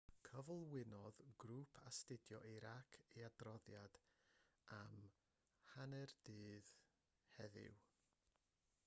[0.27, 4.01] cyflwynodd grŵp astudio irac ei adroddiad
[4.79, 4.97] am
[5.75, 6.75] 12.00 gmt
[7.37, 7.79] heddiw